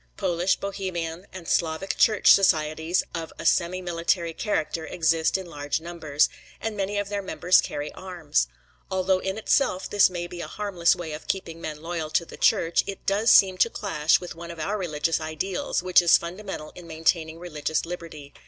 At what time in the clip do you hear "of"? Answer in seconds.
3.13-3.31, 6.97-7.09, 11.13-11.27, 14.49-14.57